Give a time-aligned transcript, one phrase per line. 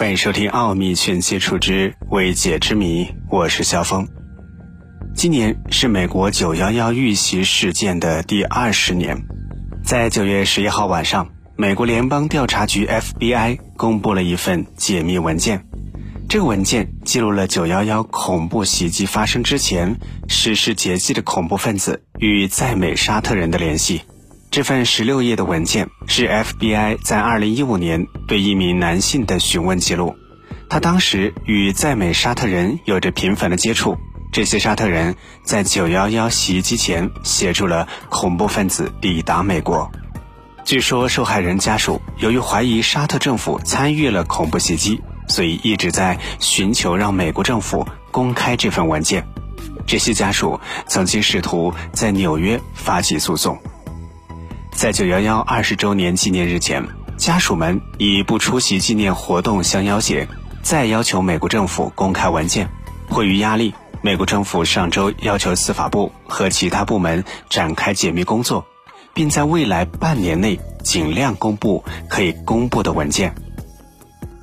[0.00, 4.08] 欢迎收听《奥秘全接触之未解之谜》，我是肖峰。
[5.14, 9.22] 今年是美国九幺幺遇袭事件的第二十年，
[9.84, 15.66] 在九月十一号晚上，美国联邦调查局 FBI 公布了一份解密文件。
[16.30, 19.98] 这个文件记录了九幺幺恐怖袭击发生之前
[20.28, 24.00] 实施劫机的恐怖分子与在美沙特人的联系。
[24.50, 30.16] 这份十六页的文件是 FBI 在二零一五年对一名男性的询问记录。
[30.68, 33.96] 他当时与在美沙特人有着频繁的接触。
[34.32, 39.90] 这些沙特人在九幺幺袭击前协助了恐怖分子抵达美国。
[40.64, 49.24] 据说受害人家属由于怀疑沙特政府参与了恐怖袭击，所以一直在寻求让美国政府公开这份文件。
[49.86, 53.56] 这些家属曾经试图在纽约发起诉讼。
[54.80, 56.82] 在九幺幺二十周年纪念日前，
[57.18, 60.26] 家属们以不出席纪念活动相要挟，
[60.62, 62.66] 再要求美国政府公开文件。
[63.06, 68.64] 迫于压力，美国政府上周要求司法部和其他部门展开解密工作，
[69.12, 73.34] 并在未来半年内尽量公布可以公布的文件。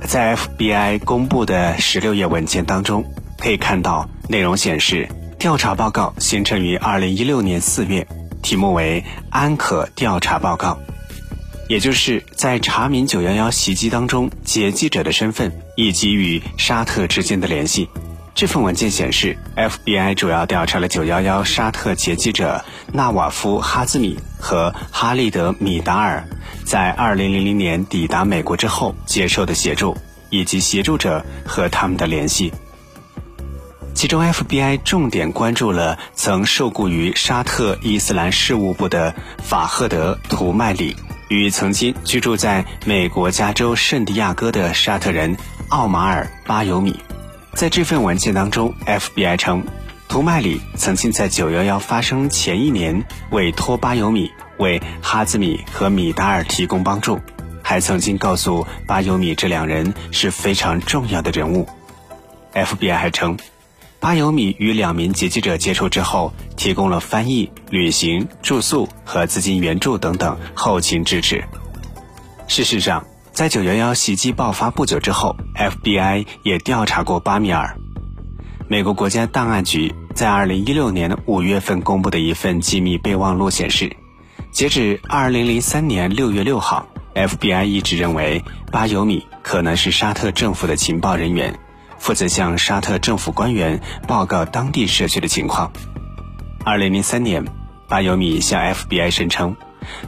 [0.00, 3.04] 在 FBI 公布的十六页文件当中，
[3.36, 5.06] 可以看到内容显示，
[5.38, 8.06] 调查报告形成于二零一六年四月。
[8.42, 10.78] 题目为“安可调查报告”，
[11.68, 17.88] 也就是在查明九幺幺袭击当中劫机者的身份以及与沙特之间的联系。
[18.34, 26.26] 这份文件显示，FBI 主要调查了九幺幺沙特劫机者纳瓦夫·哈兹米和哈利德·米达尔
[26.64, 29.96] 在二零零零年抵达美国之后接受的协助，
[30.30, 32.52] 以及协助者和他们的联系。
[34.02, 40.96] 其中，FBI 重点关注了曾受雇于沙特伊斯兰事务部的法赫德·图麦里
[41.28, 45.36] 与曾经居住在美国加州圣地亚哥的沙特人
[45.68, 46.98] 奥马尔·巴尤米。
[47.54, 49.64] 在这份文件当中，FBI 称，
[50.08, 57.20] 图麦里曾经在911发生前一年委托巴尤米为哈兹米和米达尔提供帮助，
[57.62, 61.68] 还曾经告诉巴尤米这两人是非常重要的人物。
[62.52, 63.38] FBI 还称。
[64.02, 71.44] 巴尤米与两名劫机者接触之后，提供了翻译、旅行、住宿和资金援助等等后勤支持。
[72.48, 77.76] 事实上，在九幺幺袭击爆发不久之后，FBI 也调查过巴米尔。
[78.66, 83.96] 美国国家档案局在二零一六年五月份公布的一份机密备忘录显示，
[84.50, 88.42] 截止二零零三年六月六号，FBI 一直认为
[88.72, 91.56] 巴尤米可能是沙特政府的情报人员。
[92.02, 95.70] 负责向沙特政府官员报告当地社区的情况。
[96.64, 97.44] 二零零三年，
[97.86, 99.54] 巴尤米向 FBI 声称，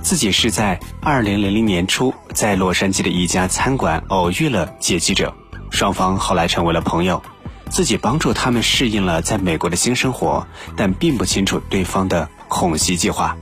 [0.03, 5.32] 自己是在二零零零年初在洛杉矶的一家餐馆偶遇了劫机者，
[5.71, 7.22] 双方后来成为了朋友，
[7.71, 10.44] 自己帮助他们适应了在美国的新生活，
[10.76, 13.37] 但并不清楚对方的恐袭计划。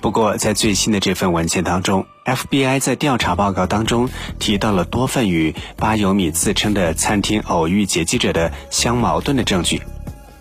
[0.00, 4.08] 不过，在最新的这份文件当中，FBI 在调查报告当中
[4.38, 9.82] 提到了多份与巴尤米自称的餐厅偶遇劫机者的相矛盾的证据。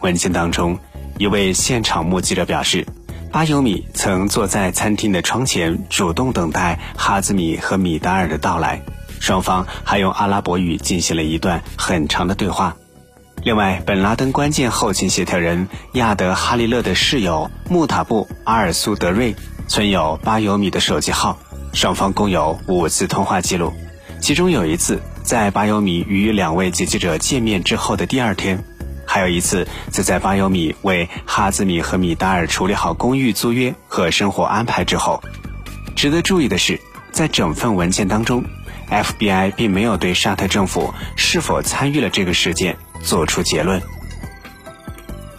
[0.02, 0.80] 文件当中，
[1.18, 2.86] 一位现场目击者表示，
[3.32, 8.82] 巴尤米曾坐在餐厅的窗前，主动等待哈兹米和米达尔的到来，
[9.20, 12.76] 双方还用阿拉伯语进行了一段很长的对话。
[13.44, 19.34] 另外，本拉登关键后勤协调人亚德哈利勒的室友穆塔布阿尔苏德瑞
[19.70, 21.38] 存有巴尤米的手机号，
[21.74, 23.72] 双方共有五次通话记录，
[24.20, 28.64] 其中有一次在巴尤米与两位劫机者见面之后的第二天，
[29.06, 35.22] 还有一次则在巴尤米为哈兹米和米达尔处理好公寓租约和生活安排之后。
[35.96, 36.82] 值得注意的是，
[37.12, 38.44] 在整份文件当中
[38.90, 42.76] ，FBI 并没有对沙特政府是否参与了这个事件。
[43.02, 43.82] 做出结论：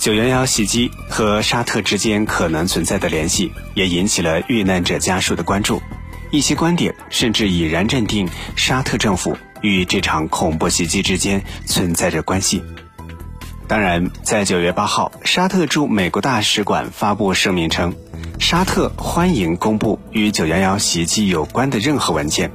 [0.00, 5.83] 九幺幺袭击和沙特之间可能存在的联系，也引起了遇难者家属的关注。
[6.31, 12.63] 一些观点甚至已然认定沙特政府与这场恐怖袭击之间存在着关系。
[13.69, 17.95] 当然，在九月八号，沙特驻美国大使馆发布声明称，
[18.39, 22.51] 沙特欢迎公布与九幺幺袭击有关的任何文件，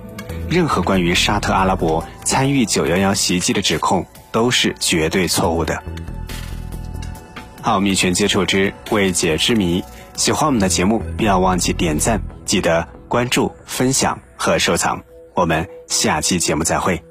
[0.50, 4.04] 任何关于沙特阿拉伯参与九幺幺袭击的指控。
[4.36, 5.82] 都是绝对错误的。
[7.66, 9.84] 奥秘全接触之未解之谜，
[10.16, 15.02] 喜欢我们的节目，不要忘记点赞，记得关注、分享和收藏。
[15.34, 17.04] 我们下期节目再会。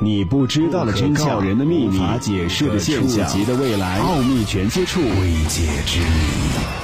[0.00, 6.77] 你不知道的真相，人的秘密，无法解释的现象，级的未来，奥秘全接触，未解之谜。